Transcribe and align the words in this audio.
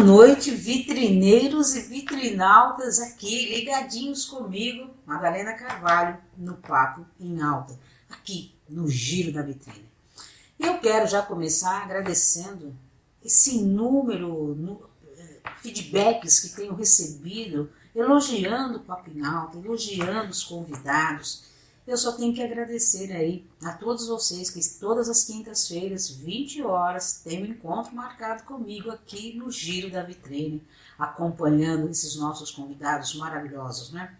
noite, 0.00 0.50
vitrineiros 0.50 1.74
e 1.74 1.82
vitrinautas 1.82 3.00
aqui 3.00 3.54
ligadinhos 3.54 4.24
comigo, 4.24 4.90
Madalena 5.04 5.52
Carvalho, 5.52 6.18
no 6.36 6.56
Papo 6.56 7.04
em 7.18 7.40
Alta, 7.42 7.78
aqui 8.08 8.54
no 8.68 8.88
Giro 8.88 9.32
da 9.32 9.42
Vitrine. 9.42 9.88
Eu 10.58 10.78
quero 10.78 11.06
já 11.06 11.22
começar 11.22 11.82
agradecendo 11.82 12.74
esse 13.22 13.62
número, 13.62 14.54
no, 14.54 14.82
eh, 15.16 15.40
feedbacks 15.58 16.40
que 16.40 16.56
tenho 16.56 16.74
recebido, 16.74 17.70
elogiando 17.94 18.78
o 18.78 18.82
Papo 18.82 19.10
em 19.10 19.24
Alta, 19.24 19.58
elogiando 19.58 20.30
os 20.30 20.42
convidados, 20.44 21.44
eu 21.90 21.98
só 21.98 22.12
tenho 22.12 22.32
que 22.32 22.40
agradecer 22.40 23.10
aí 23.10 23.44
a 23.64 23.72
todos 23.72 24.06
vocês 24.06 24.48
que 24.48 24.60
todas 24.78 25.08
as 25.08 25.24
quintas-feiras, 25.24 26.08
20 26.08 26.62
horas, 26.62 27.20
tem 27.24 27.42
um 27.42 27.46
encontro 27.46 27.92
marcado 27.96 28.44
comigo 28.44 28.92
aqui 28.92 29.36
no 29.36 29.50
Giro 29.50 29.90
da 29.90 30.00
Vitrine, 30.00 30.64
acompanhando 30.96 31.88
esses 31.88 32.14
nossos 32.14 32.52
convidados 32.52 33.16
maravilhosos, 33.16 33.90
né? 33.90 34.16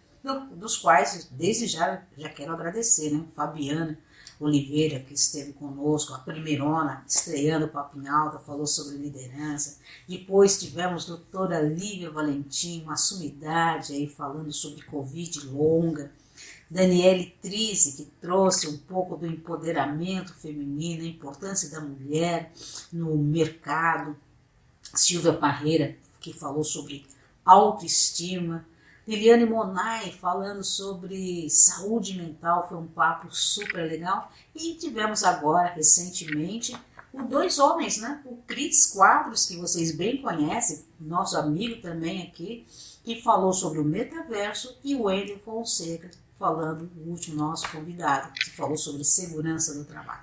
Dos 0.56 0.78
quais, 0.78 1.28
desde 1.30 1.68
já, 1.68 2.02
já 2.18 2.28
quero 2.28 2.52
agradecer, 2.52 3.12
né? 3.12 3.24
Fabiana 3.36 3.96
Oliveira, 4.40 4.98
que 4.98 5.14
esteve 5.14 5.52
conosco, 5.52 6.12
a 6.12 6.18
primeirona, 6.18 7.04
estreando 7.06 7.70
o 7.72 8.00
em 8.00 8.08
Alta, 8.08 8.40
falou 8.40 8.66
sobre 8.66 8.96
liderança. 8.96 9.78
Depois 10.08 10.58
tivemos 10.58 11.04
a 11.04 11.08
doutora 11.14 11.60
Lívia 11.60 12.10
Valentim, 12.10 12.82
uma 12.82 12.96
sumidade 12.96 13.92
aí 13.92 14.08
falando 14.08 14.52
sobre 14.52 14.82
Covid 14.82 15.46
longa. 15.46 16.10
Daniele 16.70 17.36
Trise, 17.42 17.96
que 17.96 18.04
trouxe 18.20 18.68
um 18.68 18.78
pouco 18.78 19.16
do 19.16 19.26
empoderamento 19.26 20.32
feminino, 20.32 21.02
a 21.02 21.08
importância 21.08 21.68
da 21.68 21.80
mulher 21.80 22.52
no 22.92 23.16
mercado. 23.18 24.16
Silvia 24.94 25.32
Parreira, 25.32 25.96
que 26.20 26.32
falou 26.32 26.62
sobre 26.62 27.04
autoestima. 27.44 28.64
Liliane 29.06 29.46
Monai 29.46 30.12
falando 30.12 30.62
sobre 30.62 31.50
saúde 31.50 32.16
mental, 32.16 32.68
foi 32.68 32.78
um 32.78 32.86
papo 32.86 33.34
super 33.34 33.88
legal. 33.88 34.30
E 34.54 34.74
tivemos 34.74 35.24
agora, 35.24 35.74
recentemente, 35.74 36.76
os 37.12 37.26
dois 37.28 37.58
homens, 37.58 37.98
né? 37.98 38.22
O 38.24 38.36
Cris 38.46 38.86
Quadros, 38.86 39.46
que 39.46 39.56
vocês 39.56 39.90
bem 39.96 40.22
conhecem, 40.22 40.84
nosso 41.00 41.36
amigo 41.36 41.82
também 41.82 42.22
aqui, 42.22 42.64
que 43.02 43.20
falou 43.20 43.52
sobre 43.52 43.80
o 43.80 43.84
metaverso, 43.84 44.78
e 44.84 44.94
o 44.94 45.02
Wendel 45.04 45.40
Fonseca, 45.40 46.10
falando, 46.40 46.90
o 46.96 47.10
último 47.10 47.36
nosso 47.36 47.70
convidado, 47.70 48.32
que 48.32 48.50
falou 48.52 48.78
sobre 48.78 49.04
segurança 49.04 49.74
do 49.74 49.84
trabalho. 49.84 50.22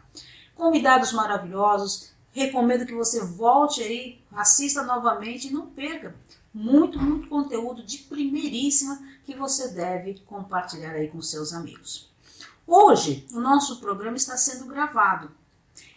Convidados 0.56 1.14
maravilhosos, 1.14 2.12
recomendo 2.32 2.88
que 2.88 2.96
você 2.96 3.24
volte 3.24 3.84
aí, 3.84 4.20
assista 4.32 4.82
novamente 4.82 5.48
e 5.48 5.54
não 5.54 5.68
perca 5.68 6.16
muito, 6.52 7.00
muito 7.00 7.30
conteúdo 7.30 7.84
de 7.84 8.00
primeiríssima 8.00 9.00
que 9.24 9.36
você 9.36 9.68
deve 9.68 10.20
compartilhar 10.26 10.94
aí 10.94 11.08
com 11.08 11.22
seus 11.22 11.54
amigos. 11.54 12.10
Hoje, 12.66 13.28
o 13.32 13.40
nosso 13.40 13.80
programa 13.80 14.18
está 14.18 14.36
sendo 14.36 14.66
gravado 14.66 15.30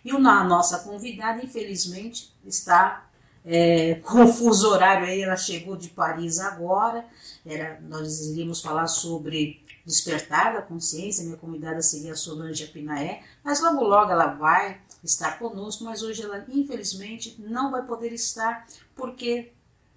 e 0.05 0.11
a 0.11 0.45
nossa 0.45 0.81
convidada, 0.81 1.43
infelizmente, 1.43 2.31
está 2.45 3.09
é, 3.43 3.95
confuso 4.05 4.69
horário 4.69 5.07
aí, 5.07 5.23
ela 5.23 5.37
chegou 5.37 5.77
de 5.77 5.89
Paris 5.89 6.39
agora. 6.39 7.07
Era, 7.45 7.81
nós 7.81 8.21
iríamos 8.27 8.61
falar 8.61 8.87
sobre 8.87 9.63
despertar 9.85 10.55
da 10.55 10.63
consciência, 10.63 11.25
minha 11.25 11.37
convidada 11.37 11.83
seria 11.83 12.13
a 12.13 12.17
Solange 12.17 12.65
Apinaé, 12.65 13.23
mas 13.43 13.61
logo 13.61 13.83
logo 13.83 14.11
ela 14.11 14.27
vai 14.27 14.81
estar 15.03 15.39
conosco, 15.39 15.85
mas 15.85 16.03
hoje 16.03 16.23
ela 16.23 16.45
infelizmente 16.49 17.37
não 17.39 17.71
vai 17.71 17.83
poder 17.85 18.13
estar 18.13 18.67
porque 18.95 19.53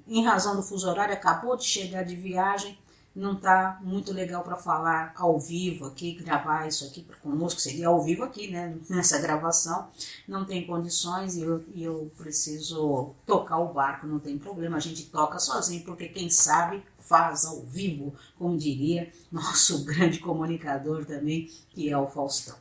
em 0.07 0.23
razão 0.23 0.55
do 0.55 0.63
fuso 0.63 0.89
horário 0.89 1.13
acabou 1.13 1.55
de 1.55 1.65
chegar 1.65 2.03
de 2.03 2.15
viagem 2.15 2.77
não 3.15 3.33
está 3.33 3.79
muito 3.81 4.11
legal 4.11 4.43
para 4.43 4.55
falar 4.55 5.13
ao 5.15 5.39
vivo 5.39 5.85
aqui, 5.85 6.13
gravar 6.13 6.67
isso 6.67 6.85
aqui 6.85 7.05
conosco, 7.21 7.61
seria 7.61 7.87
ao 7.87 8.01
vivo 8.01 8.23
aqui, 8.23 8.47
né, 8.47 8.75
nessa 8.89 9.19
gravação, 9.19 9.87
não 10.27 10.45
tem 10.45 10.65
condições 10.65 11.35
e 11.35 11.41
eu, 11.41 11.63
eu 11.75 12.11
preciso 12.17 13.13
tocar 13.25 13.59
o 13.59 13.71
barco, 13.71 14.07
não 14.07 14.17
tem 14.17 14.37
problema, 14.37 14.77
a 14.77 14.79
gente 14.79 15.05
toca 15.05 15.37
sozinho, 15.37 15.83
porque 15.83 16.07
quem 16.07 16.29
sabe 16.29 16.83
faz 16.99 17.45
ao 17.45 17.61
vivo, 17.61 18.15
como 18.37 18.57
diria 18.57 19.11
nosso 19.31 19.83
grande 19.85 20.19
comunicador 20.19 21.05
também, 21.05 21.51
que 21.69 21.89
é 21.89 21.97
o 21.97 22.07
Faustão. 22.07 22.55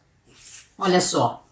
Olha 0.77 1.01
só, 1.01 1.47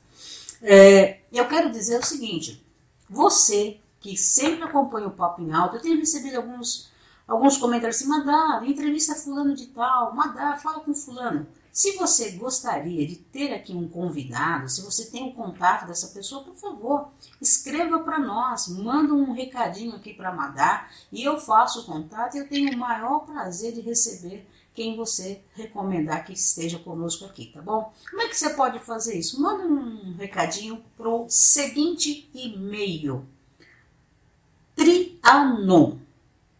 é, 0.61 1.21
eu 1.33 1.49
quero 1.49 1.71
dizer 1.71 2.01
o 2.01 2.05
seguinte, 2.05 2.63
você 3.09 3.79
que 3.99 4.17
sempre 4.17 4.63
acompanha 4.63 5.07
o 5.07 5.13
Papo 5.13 5.43
em 5.43 5.53
Alto, 5.53 5.77
eu 5.77 5.83
tenho 5.83 5.99
recebido 5.99 6.37
alguns 6.37 6.91
alguns 7.31 7.57
comentários 7.57 7.97
assim, 7.97 8.09
Madá, 8.09 8.61
entrevista 8.67 9.15
fulano 9.15 9.55
de 9.55 9.69
tal, 9.69 10.13
Madá, 10.15 10.57
fala 10.57 10.81
com 10.81 10.93
fulano. 10.93 11.47
Se 11.73 11.97
você 11.97 12.33
gostaria 12.33 13.07
de 13.07 13.15
ter 13.15 13.55
aqui 13.55 13.73
um 13.73 13.89
convidado, 13.89 14.69
se 14.69 14.83
você 14.83 15.09
tem 15.09 15.29
o 15.29 15.33
contato 15.33 15.87
dessa 15.87 16.09
pessoa, 16.09 16.43
por 16.43 16.57
favor, 16.57 17.09
escreva 17.41 18.01
para 18.01 18.19
nós, 18.19 18.67
manda 18.67 19.15
um 19.15 19.31
recadinho 19.31 19.95
aqui 19.95 20.13
para 20.13 20.35
Madá 20.35 20.89
e 21.13 21.23
eu 21.23 21.39
faço 21.39 21.83
o 21.83 21.85
contato 21.85 22.35
e 22.35 22.41
eu 22.41 22.49
tenho 22.49 22.75
o 22.75 22.77
maior 22.77 23.21
prazer 23.21 23.73
de 23.73 23.81
receber 23.81 24.45
quem 24.75 24.97
você 24.97 25.41
recomendar 25.55 26.25
que 26.25 26.33
esteja 26.33 26.81
conosco 26.81 27.25
aqui, 27.25 27.47
tá 27.47 27.63
bom? 27.63 27.93
Como 28.11 28.23
é 28.23 28.29
que 28.29 28.37
você 28.37 28.51
pode 28.51 28.81
fazer 28.81 29.17
isso? 29.17 29.41
Manda 29.41 29.63
um 29.65 30.17
recadinho 30.17 30.83
pro 30.97 31.27
seguinte 31.29 32.29
e-mail: 32.35 33.25
trianon 34.75 35.99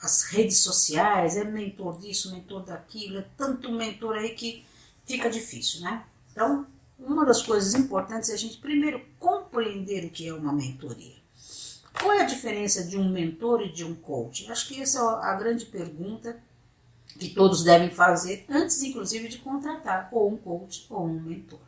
as 0.00 0.22
redes 0.24 0.58
sociais, 0.58 1.36
é 1.36 1.44
mentor 1.44 1.98
disso, 1.98 2.32
mentor 2.32 2.62
daquilo, 2.62 3.18
é 3.18 3.26
tanto 3.36 3.72
mentor 3.72 4.16
aí 4.16 4.34
que 4.34 4.64
fica 5.04 5.30
difícil, 5.30 5.80
né? 5.80 6.04
Então, 6.30 6.66
uma 6.98 7.24
das 7.24 7.42
coisas 7.42 7.74
importantes 7.74 8.30
é 8.30 8.34
a 8.34 8.38
gente 8.38 8.58
primeiro 8.58 9.02
compreender 9.18 10.04
o 10.04 10.10
que 10.10 10.28
é 10.28 10.34
uma 10.34 10.52
mentoria. 10.52 11.23
Qual 11.98 12.12
é 12.12 12.22
a 12.22 12.26
diferença 12.26 12.84
de 12.84 12.98
um 12.98 13.08
mentor 13.08 13.62
e 13.62 13.72
de 13.72 13.84
um 13.84 13.94
coach? 13.94 14.50
Acho 14.50 14.68
que 14.68 14.80
essa 14.80 14.98
é 14.98 15.26
a 15.26 15.34
grande 15.34 15.66
pergunta 15.66 16.36
que 17.18 17.30
todos 17.30 17.62
devem 17.62 17.90
fazer 17.90 18.44
antes, 18.48 18.82
inclusive, 18.82 19.28
de 19.28 19.38
contratar 19.38 20.08
ou 20.12 20.32
um 20.32 20.36
coach 20.36 20.86
ou 20.90 21.06
um 21.06 21.20
mentor. 21.20 21.60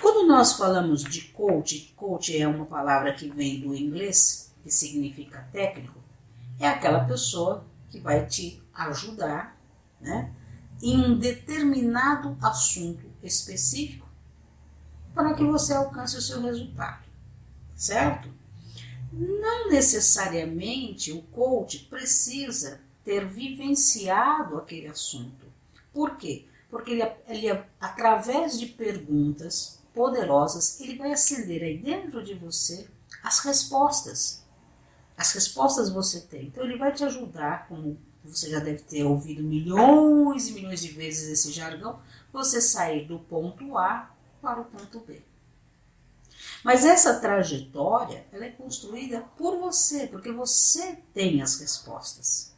Quando 0.00 0.28
nós 0.28 0.52
falamos 0.52 1.02
de 1.02 1.22
coach, 1.28 1.92
coach 1.96 2.36
é 2.36 2.46
uma 2.46 2.66
palavra 2.66 3.14
que 3.14 3.28
vem 3.28 3.60
do 3.60 3.74
inglês, 3.74 4.52
que 4.62 4.70
significa 4.70 5.48
técnico, 5.50 5.98
é 6.60 6.68
aquela 6.68 7.04
pessoa 7.04 7.64
que 7.90 7.98
vai 7.98 8.26
te 8.26 8.62
ajudar 8.74 9.56
né, 10.00 10.32
em 10.82 10.98
um 10.98 11.18
determinado 11.18 12.36
assunto 12.42 13.06
específico 13.22 14.06
para 15.14 15.34
que 15.34 15.42
você 15.42 15.72
alcance 15.72 16.16
o 16.16 16.22
seu 16.22 16.40
resultado, 16.42 17.07
certo? 17.78 18.28
Não 19.12 19.70
necessariamente 19.70 21.12
o 21.12 21.22
coach 21.22 21.86
precisa 21.88 22.80
ter 23.04 23.24
vivenciado 23.26 24.58
aquele 24.58 24.88
assunto. 24.88 25.46
Por 25.94 26.16
quê? 26.16 26.44
Porque 26.68 26.90
ele, 26.90 27.02
ele 27.26 27.64
através 27.80 28.58
de 28.58 28.66
perguntas 28.66 29.78
poderosas, 29.94 30.78
ele 30.80 30.96
vai 30.96 31.12
acender 31.12 31.62
aí 31.62 31.78
dentro 31.78 32.22
de 32.22 32.34
você 32.34 32.86
as 33.22 33.38
respostas. 33.40 34.44
As 35.16 35.32
respostas 35.32 35.88
você 35.88 36.20
tem. 36.20 36.46
Então 36.46 36.64
ele 36.64 36.76
vai 36.76 36.92
te 36.92 37.04
ajudar, 37.04 37.66
como 37.66 37.98
você 38.22 38.50
já 38.50 38.58
deve 38.58 38.82
ter 38.82 39.04
ouvido 39.04 39.42
milhões 39.42 40.48
e 40.48 40.52
milhões 40.52 40.80
de 40.80 40.88
vezes 40.88 41.28
esse 41.28 41.50
jargão, 41.50 41.98
você 42.32 42.60
sair 42.60 43.06
do 43.06 43.18
ponto 43.18 43.78
A 43.78 44.14
para 44.42 44.60
o 44.60 44.64
ponto 44.66 45.00
B. 45.00 45.22
Mas 46.64 46.84
essa 46.84 47.20
trajetória, 47.20 48.26
ela 48.32 48.44
é 48.44 48.50
construída 48.50 49.24
por 49.36 49.58
você, 49.58 50.06
porque 50.06 50.32
você 50.32 50.98
tem 51.14 51.40
as 51.40 51.60
respostas. 51.60 52.54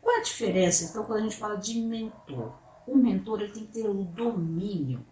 Qual 0.00 0.16
é 0.16 0.20
a 0.20 0.22
diferença, 0.22 0.84
então, 0.84 1.04
quando 1.04 1.20
a 1.20 1.22
gente 1.22 1.36
fala 1.36 1.56
de 1.56 1.78
mentor? 1.80 2.52
O 2.86 2.96
mentor 2.96 3.42
ele 3.42 3.52
tem 3.52 3.66
que 3.66 3.72
ter 3.72 3.86
o 3.86 3.92
domínio 3.92 5.04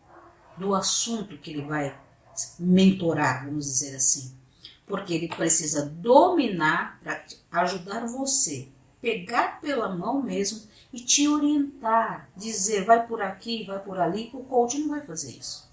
do 0.56 0.74
assunto 0.74 1.36
que 1.36 1.50
ele 1.50 1.62
vai 1.62 1.94
mentorar, 2.58 3.44
vamos 3.44 3.66
dizer 3.66 3.96
assim. 3.96 4.34
Porque 4.86 5.12
ele 5.12 5.28
precisa 5.28 5.84
dominar 5.84 6.98
para 7.02 7.22
ajudar 7.62 8.06
você, 8.06 8.68
pegar 9.00 9.60
pela 9.60 9.94
mão 9.94 10.22
mesmo 10.22 10.66
e 10.92 11.00
te 11.00 11.28
orientar, 11.28 12.30
dizer 12.34 12.84
vai 12.84 13.06
por 13.06 13.20
aqui, 13.20 13.64
vai 13.66 13.78
por 13.78 14.00
ali. 14.00 14.30
O 14.32 14.44
coach 14.44 14.78
não 14.78 14.88
vai 14.88 15.02
fazer 15.02 15.32
isso. 15.32 15.65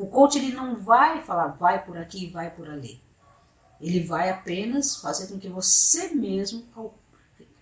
O 0.00 0.06
coach 0.06 0.38
ele 0.38 0.52
não 0.52 0.76
vai 0.76 1.20
falar 1.22 1.48
vai 1.48 1.84
por 1.84 1.98
aqui, 1.98 2.30
vai 2.30 2.50
por 2.50 2.70
ali. 2.70 2.98
Ele 3.78 4.02
vai 4.02 4.30
apenas 4.30 4.96
fazer 4.96 5.26
com 5.26 5.38
que 5.38 5.48
você 5.48 6.08
mesmo 6.08 6.64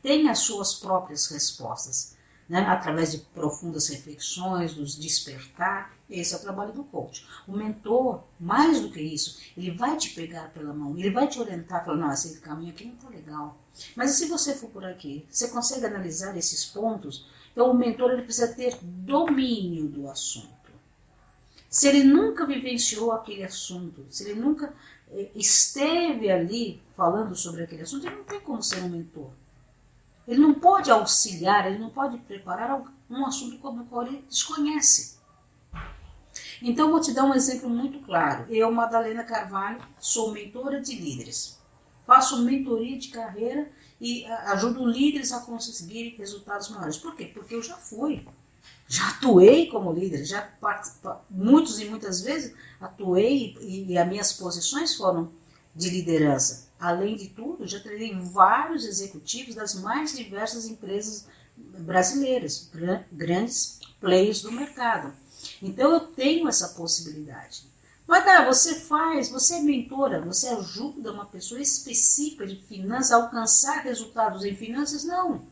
tem 0.01 0.29
as 0.29 0.39
suas 0.39 0.75
próprias 0.75 1.27
respostas, 1.27 2.15
né? 2.49 2.61
através 2.61 3.11
de 3.11 3.19
profundas 3.19 3.89
reflexões, 3.89 4.73
dos 4.73 4.97
despertar. 4.97 5.93
Esse 6.09 6.33
é 6.33 6.37
o 6.37 6.41
trabalho 6.41 6.73
do 6.73 6.85
coach. 6.85 7.27
O 7.47 7.53
mentor, 7.53 8.23
mais 8.39 8.81
do 8.81 8.91
que 8.93 9.01
isso, 9.01 9.41
ele 9.57 9.73
vai 9.73 9.97
te 9.97 10.11
pegar 10.11 10.53
pela 10.53 10.73
mão, 10.73 10.97
ele 10.97 11.11
vai 11.11 11.27
te 11.27 11.41
orientar, 11.41 11.85
falando, 11.85 12.03
não, 12.03 12.13
esse 12.13 12.39
caminho 12.39 12.71
aqui 12.71 12.85
não 12.85 12.95
está 12.95 13.09
legal. 13.09 13.59
Mas 13.97 14.13
e 14.13 14.15
se 14.15 14.27
você 14.27 14.55
for 14.55 14.71
por 14.71 14.85
aqui? 14.85 15.27
Você 15.29 15.49
consegue 15.49 15.87
analisar 15.87 16.37
esses 16.37 16.65
pontos? 16.65 17.27
Então, 17.53 17.69
o 17.69 17.75
mentor 17.75 18.13
ele 18.13 18.23
precisa 18.23 18.55
ter 18.55 18.79
domínio 18.81 19.89
do 19.89 20.09
assunto. 20.09 20.58
Se 21.69 21.89
ele 21.89 22.03
nunca 22.03 22.47
vivenciou 22.47 23.13
aquele 23.13 23.45
assunto, 23.45 24.07
se 24.11 24.25
ele 24.25 24.41
nunca 24.41 24.73
eh, 25.11 25.31
esteve 25.35 26.31
ali 26.31 26.81
falando 26.97 27.37
sobre 27.37 27.63
aquele 27.63 27.83
assunto, 27.83 28.07
ele 28.07 28.17
não 28.17 28.25
tem 28.25 28.41
como 28.41 28.63
ser 28.63 28.83
um 28.83 28.89
mentor. 28.89 29.31
Ele 30.27 30.41
não 30.41 30.55
pode 30.55 30.91
auxiliar, 30.91 31.67
ele 31.67 31.79
não 31.79 31.91
pode 31.91 32.19
preparar 32.19 32.83
um 33.09 33.27
assunto 33.27 33.59
como 33.59 33.83
o 33.83 33.87
qual 33.87 34.07
ele 34.07 34.25
desconhece. 34.29 35.19
Então, 36.61 36.91
vou 36.91 37.01
te 37.01 37.13
dar 37.13 37.25
um 37.25 37.35
exemplo 37.35 37.71
muito 37.71 38.01
claro. 38.01 38.45
Eu, 38.51 38.71
Madalena 38.73 39.23
Carvalho, 39.23 39.81
sou 40.01 40.33
mentora 40.33 40.81
de 40.81 40.95
líderes. 40.97 41.57
Faço 42.07 42.43
mentoria 42.43 42.99
de 42.99 43.09
carreira 43.09 43.71
e 44.01 44.25
ajudo 44.27 44.85
líderes 44.87 45.33
a 45.33 45.41
conseguirem 45.41 46.17
resultados 46.17 46.69
maiores. 46.71 46.97
Por 46.97 47.15
quê? 47.15 47.31
Porque 47.33 47.55
eu 47.55 47.63
já 47.63 47.77
fui. 47.77 48.27
Já 48.89 49.07
atuei 49.11 49.67
como 49.67 49.93
líder, 49.93 50.25
já 50.25 50.49
muitos 51.31 51.79
e 51.79 51.85
muitas 51.85 52.23
vezes 52.23 52.55
atuei 52.81 53.55
e, 53.61 53.93
e 53.93 53.99
as 53.99 54.09
minhas 54.09 54.33
posições 54.33 54.97
foram 54.97 55.31
de 55.77 55.91
liderança. 55.91 56.69
Além 56.81 57.15
de 57.15 57.29
tudo, 57.29 57.67
já 57.67 57.79
treinei 57.81 58.19
vários 58.19 58.87
executivos 58.87 59.55
das 59.55 59.75
mais 59.75 60.17
diversas 60.17 60.67
empresas 60.67 61.27
brasileiras, 61.57 62.71
grandes 63.13 63.79
players 64.01 64.41
do 64.41 64.53
mercado. 64.53 65.13
Então 65.63 65.93
eu 65.93 66.01
tenho 66.01 66.49
essa 66.49 66.69
possibilidade. 66.71 67.65
Mas 68.07 68.25
tá, 68.25 68.47
você 68.47 68.77
faz, 68.77 69.29
você 69.29 69.57
é 69.57 69.61
mentora, 69.61 70.23
você 70.23 70.49
ajuda 70.49 71.13
uma 71.13 71.27
pessoa 71.27 71.61
específica 71.61 72.47
de 72.47 72.57
finanças 72.57 73.13
a 73.13 73.17
alcançar 73.17 73.83
resultados 73.83 74.45
em 74.47 74.57
finanças? 74.57 75.05
Não. 75.05 75.43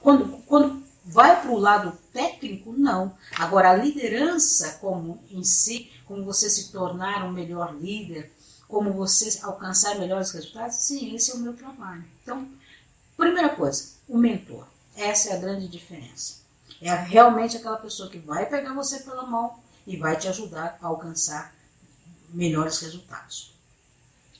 Quando, 0.00 0.38
quando 0.46 0.84
vai 1.04 1.40
para 1.40 1.50
o 1.50 1.58
lado 1.58 1.96
técnico, 2.12 2.72
não. 2.72 3.16
Agora, 3.36 3.70
a 3.70 3.76
liderança 3.76 4.78
como 4.80 5.22
em 5.30 5.44
si, 5.44 5.90
como 6.06 6.24
você 6.24 6.50
se 6.50 6.72
tornar 6.72 7.24
um 7.24 7.32
melhor 7.32 7.74
líder, 7.74 8.32
como 8.68 8.92
você 8.92 9.38
alcançar 9.42 9.98
melhores 9.98 10.30
resultados? 10.32 10.76
Sim, 10.76 11.14
esse 11.14 11.30
é 11.30 11.34
o 11.34 11.38
meu 11.38 11.54
trabalho. 11.54 12.04
Então, 12.22 12.48
primeira 13.16 13.50
coisa, 13.50 13.90
o 14.08 14.18
mentor. 14.18 14.66
Essa 14.96 15.30
é 15.30 15.36
a 15.36 15.40
grande 15.40 15.68
diferença. 15.68 16.46
É 16.80 16.92
realmente 16.94 17.56
aquela 17.56 17.76
pessoa 17.76 18.10
que 18.10 18.18
vai 18.18 18.46
pegar 18.46 18.74
você 18.74 19.00
pela 19.00 19.26
mão 19.26 19.58
e 19.86 19.96
vai 19.96 20.16
te 20.16 20.28
ajudar 20.28 20.78
a 20.82 20.86
alcançar 20.86 21.54
melhores 22.30 22.78
resultados. 22.80 23.54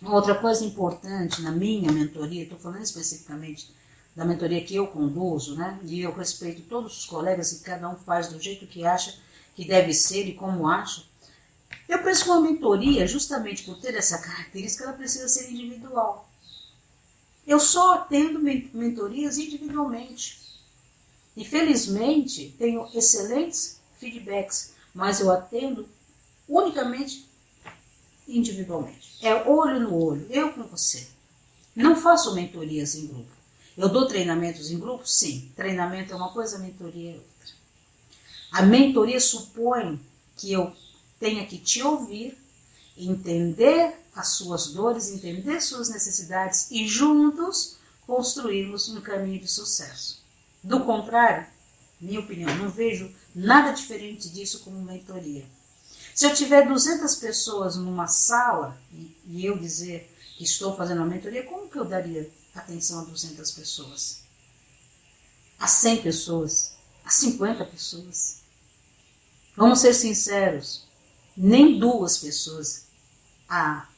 Outra 0.03 0.35
coisa 0.35 0.65
importante 0.65 1.41
na 1.41 1.51
minha 1.51 1.91
mentoria, 1.91 2.43
estou 2.43 2.59
falando 2.59 2.83
especificamente 2.83 3.75
da 4.17 4.25
mentoria 4.25 4.65
que 4.65 4.75
eu 4.75 4.87
conduzo, 4.87 5.57
né? 5.57 5.79
E 5.85 6.01
eu 6.01 6.13
respeito 6.13 6.63
todos 6.63 7.01
os 7.01 7.05
colegas 7.05 7.53
e 7.53 7.61
cada 7.61 7.87
um 7.87 7.97
faz 7.97 8.29
do 8.29 8.41
jeito 8.41 8.67
que 8.67 8.87
acha 8.87 9.19
que 9.55 9.67
deve 9.67 9.93
ser 9.93 10.27
e 10.27 10.35
como 10.35 10.67
acha. 10.67 11.05
Eu 11.87 12.03
penso 12.03 12.25
que 12.25 12.31
uma 12.31 12.41
mentoria, 12.41 13.07
justamente 13.07 13.63
por 13.63 13.79
ter 13.79 13.95
essa 13.95 14.19
característica, 14.19 14.85
ela 14.85 14.95
precisa 14.95 15.29
ser 15.29 15.51
individual. 15.51 16.29
Eu 17.47 17.61
só 17.61 17.95
atendo 17.95 18.41
mentorias 18.41 19.37
individualmente. 19.37 20.41
E 21.37 21.45
felizmente 21.45 22.55
tenho 22.59 22.89
excelentes 22.95 23.79
feedbacks, 23.99 24.73
mas 24.95 25.21
eu 25.21 25.31
atendo 25.31 25.87
unicamente 26.49 27.29
individualmente. 28.27 29.19
É 29.21 29.35
olho 29.49 29.79
no 29.79 29.95
olho, 29.95 30.27
eu 30.31 30.53
com 30.55 30.63
você. 30.63 31.07
Não 31.75 31.95
faço 31.95 32.35
mentorias 32.35 32.95
em 32.95 33.07
grupo. 33.07 33.36
Eu 33.77 33.89
dou 33.89 34.07
treinamentos 34.07 34.71
em 34.71 34.79
grupo? 34.79 35.07
Sim. 35.07 35.53
Treinamento 35.55 36.13
é 36.13 36.17
uma 36.17 36.33
coisa, 36.33 36.59
mentoria 36.59 37.13
é 37.13 37.15
outra. 37.15 37.55
A 38.53 38.63
mentoria 38.63 39.21
supõe 39.21 40.01
que 40.37 40.53
eu 40.53 40.75
tenha 41.21 41.47
que 41.47 41.59
te 41.59 41.83
ouvir, 41.83 42.37
entender 42.97 43.95
as 44.15 44.29
suas 44.29 44.69
dores, 44.69 45.11
entender 45.11 45.61
suas 45.61 45.91
necessidades 45.91 46.71
e 46.71 46.87
juntos 46.87 47.77
construirmos 48.07 48.89
um 48.89 49.01
caminho 49.01 49.41
de 49.41 49.49
sucesso. 49.49 50.23
Do 50.63 50.85
contrário, 50.85 51.47
minha 52.01 52.21
opinião, 52.21 52.55
não 52.57 52.71
vejo 52.71 53.11
nada 53.35 53.73
diferente 53.73 54.29
disso 54.31 54.61
como 54.61 54.81
mentoria. 54.81 55.45
Se 56.15 56.25
eu 56.25 56.35
tiver 56.35 56.67
200 56.67 57.15
pessoas 57.17 57.77
numa 57.77 58.07
sala 58.07 58.79
e, 59.27 59.45
eu 59.45 59.59
dizer 59.59 60.11
que 60.39 60.45
estou 60.45 60.75
fazendo 60.75 60.99
uma 60.99 61.07
mentoria, 61.07 61.43
como 61.43 61.69
que 61.69 61.79
eu 61.79 61.85
daria 61.85 62.31
atenção 62.61 63.01
a 63.01 63.05
200 63.05 63.51
pessoas? 63.53 64.21
A 65.59 65.67
100 65.67 66.03
pessoas? 66.03 66.73
A 67.05 67.11
50 67.11 67.65
pessoas? 67.65 68.39
Vamos 69.57 69.81
ser 69.81 69.95
sinceros, 69.95 70.85
nem 71.37 71.79
duas 71.79 72.19
pessoas, 72.19 72.87
a, 73.49 73.89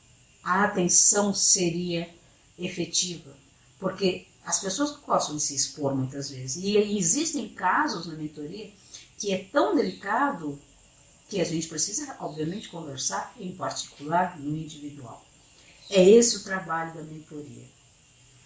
a 0.43 0.65
atenção 0.65 1.35
seria 1.35 2.09
efetiva, 2.57 3.37
porque 3.79 4.27
as 4.45 4.61
pessoas 4.61 4.97
gostam 4.97 5.37
de 5.37 5.43
se 5.43 5.55
expor 5.55 5.95
muitas 5.95 6.31
vezes. 6.31 6.62
E 6.62 6.77
existem 6.77 7.49
casos 7.49 8.07
na 8.07 8.15
mentoria 8.15 8.73
que 9.19 9.33
é 9.33 9.45
tão 9.45 9.75
delicado 9.75 10.59
que 11.29 11.41
a 11.41 11.45
gente 11.45 11.69
precisa, 11.69 12.17
obviamente, 12.21 12.69
conversar 12.69 13.35
em 13.38 13.53
particular 13.55 14.38
no 14.41 14.57
individual. 14.57 15.25
É 15.91 16.03
esse 16.09 16.37
o 16.37 16.45
trabalho 16.45 16.95
da 16.95 17.03
mentoria. 17.03 17.67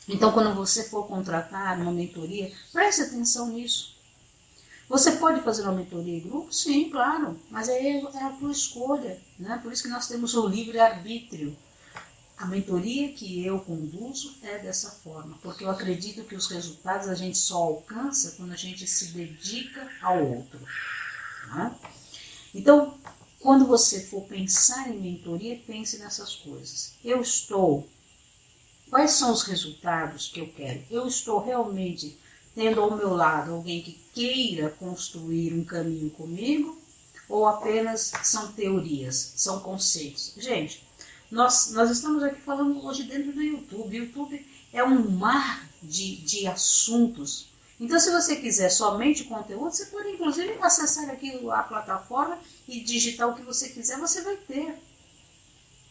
Então, 0.08 0.32
quando 0.32 0.54
você 0.54 0.84
for 0.84 1.06
contratar 1.06 1.80
uma 1.80 1.92
mentoria, 1.92 2.52
preste 2.72 3.02
atenção 3.02 3.48
nisso. 3.48 3.92
Você 4.88 5.12
pode 5.12 5.40
fazer 5.42 5.62
uma 5.62 5.72
mentoria 5.72 6.18
em 6.18 6.20
grupo? 6.20 6.52
Sim, 6.52 6.90
claro, 6.90 7.40
mas 7.50 7.68
é, 7.68 8.00
é 8.00 8.24
a 8.24 8.30
tua 8.38 8.52
escolha. 8.52 9.18
Né? 9.38 9.58
Por 9.62 9.72
isso 9.72 9.84
que 9.84 9.88
nós 9.88 10.06
temos 10.06 10.34
o 10.34 10.46
livre-arbítrio. 10.46 11.56
A 12.36 12.46
mentoria 12.46 13.12
que 13.12 13.46
eu 13.46 13.60
conduzo 13.60 14.34
é 14.42 14.58
dessa 14.58 14.90
forma, 14.90 15.38
porque 15.42 15.64
eu 15.64 15.70
acredito 15.70 16.24
que 16.24 16.34
os 16.34 16.48
resultados 16.48 17.08
a 17.08 17.14
gente 17.14 17.38
só 17.38 17.56
alcança 17.56 18.32
quando 18.32 18.52
a 18.52 18.56
gente 18.56 18.86
se 18.86 19.12
dedica 19.12 19.88
ao 20.02 20.26
outro. 20.26 20.58
Né? 21.54 21.74
Então, 22.54 22.98
quando 23.40 23.66
você 23.66 24.00
for 24.00 24.22
pensar 24.24 24.90
em 24.90 25.00
mentoria, 25.00 25.60
pense 25.66 25.98
nessas 25.98 26.34
coisas. 26.34 26.94
Eu 27.04 27.20
estou. 27.20 27.88
Quais 28.92 29.12
são 29.12 29.32
os 29.32 29.44
resultados 29.44 30.28
que 30.28 30.38
eu 30.38 30.48
quero? 30.54 30.82
Eu 30.90 31.06
estou 31.06 31.42
realmente 31.42 32.18
tendo 32.54 32.78
ao 32.78 32.94
meu 32.94 33.14
lado 33.14 33.54
alguém 33.54 33.80
que 33.80 33.98
queira 34.12 34.68
construir 34.68 35.54
um 35.54 35.64
caminho 35.64 36.10
comigo 36.10 36.78
ou 37.26 37.46
apenas 37.46 38.12
são 38.22 38.52
teorias, 38.52 39.32
são 39.34 39.60
conceitos? 39.60 40.34
Gente, 40.36 40.86
nós, 41.30 41.70
nós 41.70 41.90
estamos 41.90 42.22
aqui 42.22 42.42
falando 42.42 42.84
hoje 42.84 43.04
dentro 43.04 43.32
do 43.32 43.40
YouTube. 43.40 43.98
O 43.98 44.04
YouTube 44.04 44.46
é 44.74 44.84
um 44.84 45.10
mar 45.10 45.66
de, 45.82 46.16
de 46.16 46.46
assuntos 46.46 47.50
então, 47.80 47.98
se 47.98 48.12
você 48.12 48.36
quiser 48.36 48.70
somente 48.70 49.24
conteúdo, 49.24 49.72
você 49.72 49.86
pode 49.86 50.10
inclusive 50.10 50.56
acessar 50.60 51.10
aqui 51.10 51.40
a 51.50 51.64
plataforma 51.64 52.38
e 52.68 52.78
digitar 52.78 53.28
o 53.28 53.34
que 53.34 53.42
você 53.42 53.70
quiser, 53.70 53.98
você 53.98 54.22
vai 54.22 54.36
ter. 54.36 54.78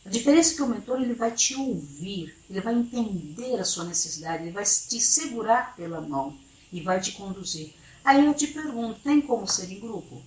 A 0.05 0.10
diferença 0.10 0.53
é 0.53 0.55
que 0.55 0.63
o 0.63 0.67
mentor 0.67 1.01
ele 1.01 1.13
vai 1.13 1.31
te 1.31 1.55
ouvir, 1.55 2.36
ele 2.50 2.60
vai 2.60 2.74
entender 2.74 3.60
a 3.60 3.65
sua 3.65 3.84
necessidade, 3.84 4.43
ele 4.43 4.51
vai 4.51 4.63
te 4.63 5.00
segurar 5.00 5.75
pela 5.75 6.01
mão 6.01 6.38
e 6.72 6.81
vai 6.81 7.00
te 7.00 7.12
conduzir. 7.12 7.74
Aí 8.03 8.25
eu 8.25 8.34
te 8.34 8.48
pergunto, 8.48 9.00
tem 9.01 9.22
como 9.22 9.48
ser 9.48 9.72
em 9.72 9.79
grupo? 9.79 10.22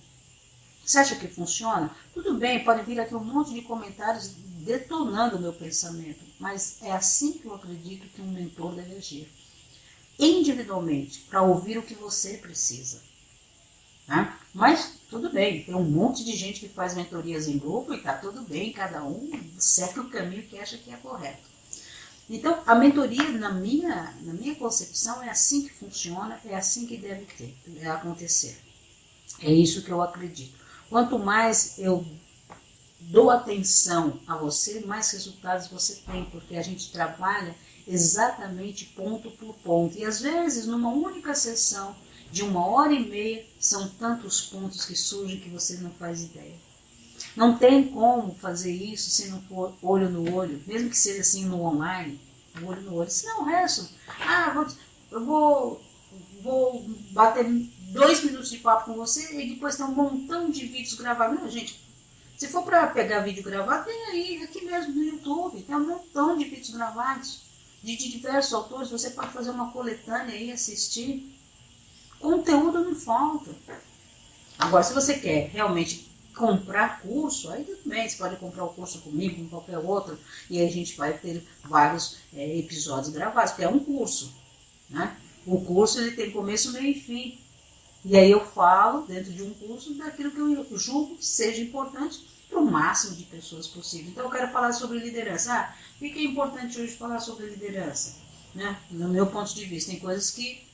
Você 0.85 0.99
acha 0.99 1.15
que 1.15 1.27
funciona? 1.27 1.93
Tudo 2.13 2.35
bem, 2.35 2.63
pode 2.63 2.83
vir 2.83 2.99
aqui 2.99 3.15
um 3.15 3.23
monte 3.23 3.53
de 3.53 3.61
comentários 3.63 4.31
detonando 4.59 5.37
o 5.37 5.41
meu 5.41 5.51
pensamento, 5.51 6.23
mas 6.39 6.77
é 6.81 6.91
assim 6.91 7.33
que 7.33 7.45
eu 7.45 7.55
acredito 7.55 8.07
que 8.07 8.21
um 8.21 8.31
mentor 8.31 8.73
deve 8.73 8.95
agir 8.95 9.29
individualmente 10.17 11.21
para 11.29 11.41
ouvir 11.41 11.77
o 11.77 11.83
que 11.83 11.93
você 11.93 12.37
precisa. 12.37 13.01
Né? 14.07 14.33
Mas 14.55 14.93
tudo 15.09 15.29
bem, 15.29 15.63
tem 15.63 15.75
um 15.75 15.83
monte 15.83 16.23
de 16.23 16.33
gente 16.33 16.61
que 16.61 16.69
faz 16.69 16.95
mentorias 16.95 17.45
em 17.45 17.57
grupo 17.57 17.93
e 17.93 17.97
está 17.97 18.13
tudo 18.13 18.41
bem, 18.43 18.71
cada 18.71 19.03
um 19.03 19.29
segue 19.59 19.99
o 19.99 20.09
caminho 20.09 20.43
que 20.43 20.57
acha 20.57 20.77
que 20.77 20.93
é 20.93 20.95
correto. 20.95 21.43
Então, 22.29 22.63
a 22.65 22.73
mentoria, 22.73 23.31
na 23.31 23.51
minha, 23.51 24.15
na 24.21 24.31
minha 24.31 24.55
concepção, 24.55 25.21
é 25.21 25.29
assim 25.29 25.63
que 25.63 25.73
funciona, 25.73 26.39
é 26.45 26.55
assim 26.55 26.87
que 26.87 26.95
deve 26.95 27.25
ter, 27.25 27.53
deve 27.67 27.89
acontecer. 27.89 28.57
É 29.41 29.51
isso 29.51 29.83
que 29.83 29.91
eu 29.91 30.01
acredito. 30.01 30.57
Quanto 30.89 31.19
mais 31.19 31.77
eu 31.77 32.05
dou 32.97 33.29
atenção 33.29 34.21
a 34.25 34.37
você, 34.37 34.79
mais 34.85 35.11
resultados 35.11 35.67
você 35.67 35.95
tem, 36.09 36.23
porque 36.31 36.55
a 36.55 36.61
gente 36.61 36.93
trabalha 36.93 37.53
exatamente 37.85 38.85
ponto 38.85 39.29
por 39.31 39.53
ponto. 39.55 39.97
E 39.97 40.05
às 40.05 40.21
vezes, 40.21 40.65
numa 40.65 40.89
única 40.89 41.35
sessão 41.35 41.93
de 42.35 42.43
uma 42.43 42.67
hora 42.67 42.91
e 42.91 43.07
meia, 43.07 43.45
são 43.57 43.87
tantos 43.87 44.41
pontos 44.41 44.83
que 44.83 44.93
surgem 44.93 45.39
que 45.39 45.47
você 45.47 45.77
não 45.77 45.89
faz 45.91 46.21
ideia. 46.21 46.53
Não 47.33 47.57
tem 47.57 47.87
como 47.87 48.35
fazer 48.35 48.73
isso 48.73 49.09
se 49.09 49.29
não 49.29 49.41
for 49.43 49.73
olho 49.81 50.09
no 50.09 50.35
olho, 50.35 50.61
mesmo 50.67 50.89
que 50.89 50.97
seja 50.97 51.21
assim 51.21 51.45
no 51.45 51.61
online, 51.61 52.19
olho 52.61 52.81
no 52.81 52.95
olho. 52.95 53.09
Se 53.09 53.25
não, 53.25 53.43
o 53.43 53.45
resto, 53.45 53.87
ah, 54.19 54.51
vou, 54.53 54.67
eu 55.11 55.25
vou, 55.25 55.81
vou 56.43 56.85
bater 57.11 57.45
dois 57.93 58.21
minutos 58.25 58.49
de 58.49 58.57
papo 58.57 58.91
com 58.91 58.97
você 58.97 59.41
e 59.41 59.53
depois 59.53 59.77
tem 59.77 59.85
um 59.85 59.95
montão 59.95 60.49
de 60.49 60.65
vídeos 60.65 60.95
gravados. 60.95 61.39
Não, 61.39 61.49
gente, 61.49 61.79
se 62.37 62.49
for 62.49 62.63
para 62.63 62.87
pegar 62.87 63.21
vídeo 63.21 63.43
gravado, 63.43 63.85
tem 63.85 64.07
aí, 64.07 64.43
aqui 64.43 64.65
mesmo 64.65 64.93
no 64.93 65.03
YouTube, 65.05 65.61
tem 65.61 65.73
um 65.73 65.87
montão 65.87 66.37
de 66.37 66.43
vídeos 66.43 66.71
gravados 66.71 67.43
de, 67.81 67.95
de 67.95 68.09
diversos 68.09 68.53
autores, 68.53 68.91
você 68.91 69.11
pode 69.11 69.31
fazer 69.31 69.51
uma 69.51 69.71
coletânea 69.71 70.35
e 70.35 70.51
assistir. 70.51 71.33
Conteúdo 72.25 72.83
não 72.83 72.95
falta. 72.95 73.51
Agora, 74.57 74.83
se 74.83 74.95
você 74.95 75.19
quer 75.19 75.47
realmente 75.49 76.11
comprar 76.35 76.99
curso, 77.01 77.51
aí 77.51 77.63
tudo 77.63 77.87
bem, 77.87 78.09
você 78.09 78.17
pode 78.17 78.37
comprar 78.37 78.65
o 78.65 78.69
curso 78.69 78.99
comigo, 79.01 79.43
com 79.43 79.47
qualquer 79.47 79.77
outro, 79.77 80.17
e 80.49 80.59
aí 80.59 80.65
a 80.67 80.71
gente 80.71 80.97
vai 80.97 81.15
ter 81.15 81.47
vários 81.63 82.17
é, 82.33 82.57
episódios 82.57 83.13
gravados, 83.13 83.51
porque 83.51 83.63
é 83.63 83.69
um 83.69 83.77
curso. 83.77 84.33
Né? 84.89 85.15
O 85.45 85.61
curso 85.61 85.99
ele 85.99 86.15
tem 86.15 86.31
começo, 86.31 86.71
meio 86.71 86.87
e 86.87 86.99
fim. 86.99 87.39
E 88.03 88.17
aí 88.17 88.31
eu 88.31 88.43
falo, 88.43 89.05
dentro 89.05 89.31
de 89.31 89.43
um 89.43 89.53
curso, 89.53 89.93
daquilo 89.93 90.31
que 90.31 90.39
eu 90.39 90.79
julgo 90.79 91.21
seja 91.21 91.61
importante 91.61 92.25
para 92.49 92.57
o 92.59 92.65
máximo 92.65 93.15
de 93.17 93.25
pessoas 93.25 93.67
possível. 93.67 94.09
Então 94.09 94.23
eu 94.23 94.31
quero 94.31 94.51
falar 94.51 94.73
sobre 94.73 94.97
liderança. 94.97 95.53
Ah, 95.53 95.75
o 95.97 95.99
que 95.99 96.07
é 96.07 96.23
importante 96.23 96.81
hoje 96.81 96.95
falar 96.95 97.19
sobre 97.19 97.45
liderança? 97.51 98.15
Né? 98.55 98.75
No 98.89 99.09
meu 99.09 99.27
ponto 99.27 99.53
de 99.53 99.65
vista, 99.65 99.91
tem 99.91 99.99
coisas 99.99 100.31
que 100.31 100.65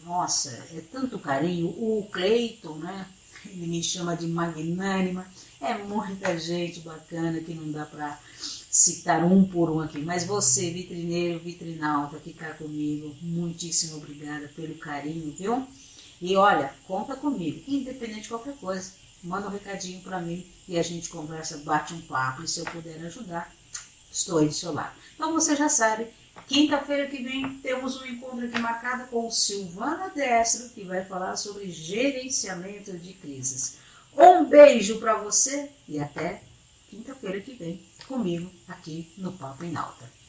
nossa, 0.05 0.49
é 0.73 0.81
tanto 0.91 1.19
carinho. 1.19 1.67
O 1.67 2.07
Cleiton, 2.11 2.75
né? 2.75 3.07
Ele 3.45 3.67
me 3.67 3.83
chama 3.83 4.15
de 4.15 4.27
magnânima. 4.27 5.25
É 5.59 5.77
muita 5.77 6.37
gente 6.37 6.79
bacana 6.81 7.39
que 7.39 7.53
não 7.53 7.71
dá 7.71 7.85
para 7.85 8.19
citar 8.71 9.23
um 9.25 9.43
por 9.43 9.69
um 9.69 9.81
aqui, 9.81 9.99
mas 9.99 10.23
você, 10.23 10.71
vitrineiro, 10.71 11.39
vitrinalta, 11.39 12.21
está 12.25 12.53
comigo, 12.53 13.13
muitíssimo 13.21 13.97
obrigada 13.97 14.47
pelo 14.55 14.75
carinho, 14.75 15.35
viu? 15.37 15.67
E 16.21 16.35
olha, 16.37 16.73
conta 16.87 17.15
comigo, 17.17 17.61
independente 17.67 18.21
de 18.21 18.29
qualquer 18.29 18.55
coisa, 18.55 18.93
manda 19.21 19.47
um 19.47 19.51
recadinho 19.51 20.01
para 20.01 20.21
mim 20.21 20.45
e 20.67 20.79
a 20.79 20.83
gente 20.83 21.09
conversa, 21.09 21.57
bate 21.57 21.93
um 21.93 22.01
papo, 22.01 22.43
e 22.43 22.47
se 22.47 22.61
eu 22.61 22.65
puder 22.65 22.97
ajudar, 23.05 23.53
estou 24.09 24.37
aí 24.37 24.47
do 24.47 24.53
seu 24.53 24.71
lado. 24.71 24.95
Então 25.15 25.33
você 25.33 25.53
já 25.53 25.67
sabe, 25.67 26.07
Quinta-feira 26.47 27.07
que 27.07 27.23
vem 27.23 27.57
temos 27.59 28.01
um 28.01 28.05
encontro 28.05 28.45
aqui 28.45 28.59
marcado 28.59 29.07
com 29.09 29.29
Silvana 29.29 30.09
Destro, 30.09 30.69
que 30.69 30.83
vai 30.83 31.03
falar 31.05 31.35
sobre 31.37 31.71
gerenciamento 31.71 32.97
de 32.97 33.13
crises. 33.13 33.77
Um 34.17 34.45
beijo 34.45 34.99
para 34.99 35.15
você 35.15 35.69
e 35.87 35.99
até 35.99 36.43
quinta-feira 36.89 37.39
que 37.39 37.53
vem 37.53 37.81
comigo 38.07 38.51
aqui 38.67 39.11
no 39.17 39.31
Papo 39.33 39.63
em 39.63 39.75
Alta. 39.75 40.20